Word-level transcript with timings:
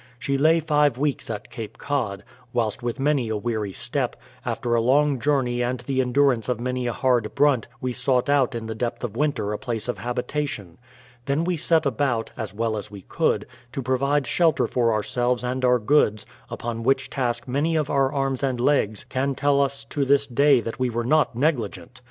She 0.17 0.35
lay 0.35 0.59
five 0.59 0.97
weeks 0.97 1.29
at 1.29 1.51
Cape 1.51 1.77
Cod, 1.77 2.23
whilst 2.53 2.81
with 2.81 2.99
many 2.99 3.29
a 3.29 3.37
weary 3.37 3.71
step, 3.71 4.15
after 4.43 4.73
a 4.73 4.81
long 4.81 5.19
journey 5.19 5.61
and 5.61 5.79
the 5.81 6.01
en 6.01 6.11
durance 6.11 6.49
of 6.49 6.59
many 6.59 6.87
a 6.87 6.91
hard 6.91 7.35
brunt 7.35 7.67
we 7.79 7.93
sought 7.93 8.27
out 8.27 8.55
in 8.55 8.65
the 8.65 8.73
depth 8.73 9.03
of 9.03 9.15
winter 9.15 9.53
a 9.53 9.59
place 9.59 9.87
of 9.87 9.99
habitation. 9.99 10.79
Then 11.25 11.43
we 11.43 11.55
set 11.55 11.85
about, 11.85 12.31
as 12.35 12.51
well 12.51 12.77
as 12.77 12.89
we 12.89 13.03
could, 13.03 13.45
to 13.73 13.83
provide 13.83 14.25
shelter 14.25 14.65
for 14.65 14.91
ourselves 14.91 15.43
and 15.43 15.63
our 15.63 15.77
goods 15.77 16.25
upon 16.49 16.81
which 16.81 17.07
task 17.11 17.47
many 17.47 17.75
of 17.75 17.91
our 17.91 18.11
arms 18.11 18.41
and 18.41 18.59
legs 18.59 19.03
can 19.03 19.35
tell 19.35 19.61
us 19.61 19.83
to 19.85 20.03
this 20.03 20.25
day 20.25 20.61
that 20.61 20.79
we 20.79 20.89
were 20.89 21.03
not 21.05 21.35
negli" 21.35 21.69
gent! 21.69 21.99